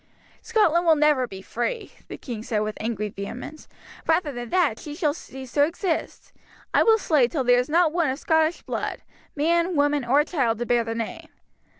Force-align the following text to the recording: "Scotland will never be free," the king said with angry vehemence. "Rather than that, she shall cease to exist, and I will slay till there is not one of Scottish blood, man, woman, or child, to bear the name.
"Scotland 0.41 0.87
will 0.87 0.95
never 0.95 1.27
be 1.27 1.43
free," 1.43 1.93
the 2.07 2.17
king 2.17 2.41
said 2.41 2.61
with 2.61 2.75
angry 2.79 3.07
vehemence. 3.09 3.67
"Rather 4.07 4.31
than 4.31 4.49
that, 4.49 4.79
she 4.79 4.95
shall 4.95 5.13
cease 5.13 5.51
to 5.51 5.63
exist, 5.63 6.31
and 6.33 6.41
I 6.79 6.83
will 6.83 6.97
slay 6.97 7.27
till 7.27 7.43
there 7.43 7.59
is 7.59 7.69
not 7.69 7.91
one 7.93 8.09
of 8.09 8.17
Scottish 8.17 8.63
blood, 8.63 9.03
man, 9.35 9.75
woman, 9.75 10.03
or 10.03 10.23
child, 10.23 10.57
to 10.57 10.65
bear 10.65 10.83
the 10.83 10.95
name. 10.95 11.27